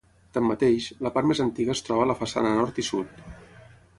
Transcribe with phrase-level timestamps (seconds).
[0.35, 3.23] Tanmateix, la part més antiga es troba a la façana nord i sud.